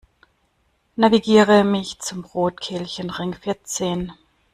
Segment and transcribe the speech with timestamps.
[0.97, 4.11] Navigiere mich zum Rotkelchenring vierzehn!